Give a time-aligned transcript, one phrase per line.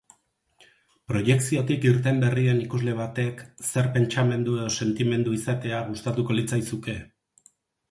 [1.11, 6.99] Proiekziotik irten berri den ikusle batek zer pentsamendu edo sentimendu izatea gustatuko litzaizuke?